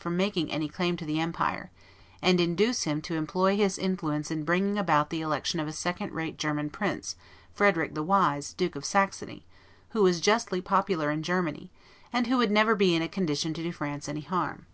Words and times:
from 0.00 0.16
making 0.16 0.48
any 0.52 0.68
claim 0.68 0.96
to 0.96 1.04
the 1.04 1.18
empire, 1.18 1.72
and 2.22 2.38
to 2.38 2.44
induce 2.44 2.84
him 2.84 3.02
to 3.02 3.16
employ 3.16 3.56
his 3.56 3.76
influence 3.76 4.30
in 4.30 4.44
bringing 4.44 4.78
about 4.78 5.10
the 5.10 5.20
election 5.20 5.58
of 5.58 5.66
a 5.66 5.72
second 5.72 6.12
rate 6.12 6.38
German 6.38 6.70
prince, 6.70 7.16
Frederick 7.52 7.96
the 7.96 8.02
Wise, 8.04 8.52
Duke 8.52 8.76
of 8.76 8.84
Saxony, 8.84 9.44
who 9.88 10.04
was 10.04 10.20
justly 10.20 10.60
popular 10.60 11.10
in 11.10 11.24
Germany, 11.24 11.72
and 12.12 12.28
who 12.28 12.36
would 12.36 12.52
never 12.52 12.76
be 12.76 12.94
in 12.94 13.02
a 13.02 13.08
condition 13.08 13.52
to 13.54 13.62
do 13.64 13.72
France 13.72 14.08
any 14.08 14.20
harm. 14.20 14.66